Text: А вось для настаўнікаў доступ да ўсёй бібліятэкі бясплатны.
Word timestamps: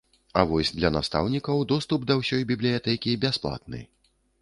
А 0.39 0.45
вось 0.51 0.71
для 0.77 0.91
настаўнікаў 0.95 1.63
доступ 1.73 2.09
да 2.13 2.19
ўсёй 2.25 2.43
бібліятэкі 2.55 3.17
бясплатны. 3.27 3.89